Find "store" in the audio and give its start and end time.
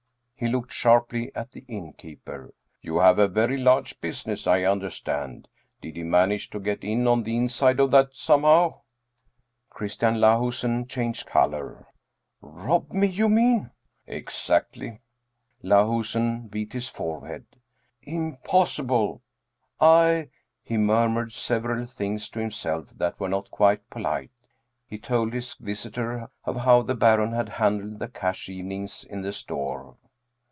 29.33-29.97